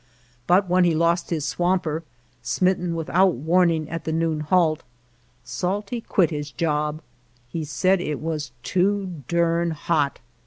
But 0.47 0.67
when 0.67 0.83
he 0.83 0.95
lost 0.95 1.29
his 1.29 1.45
swamper, 1.47 2.01
smitten 2.41 2.95
without 2.95 3.35
warn 3.35 3.69
ing 3.69 3.87
at 3.87 4.03
the 4.03 4.11
noon 4.11 4.39
halt, 4.39 4.81
Salty 5.43 6.01
quit 6.01 6.31
his 6.31 6.49
job; 6.49 7.03
he 7.47 7.63
said 7.63 8.01
it 8.01 8.19
was" 8.19 8.51
too 8.63 9.21
durn 9.27 9.69
hot." 9.69 10.17